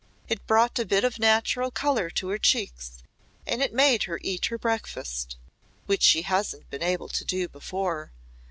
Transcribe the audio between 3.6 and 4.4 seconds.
it made her